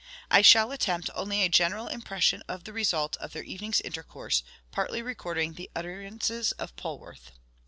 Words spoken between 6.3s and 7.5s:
of Polwarth.